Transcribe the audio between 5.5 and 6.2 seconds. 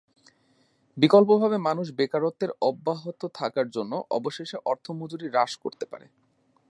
করতে পারে।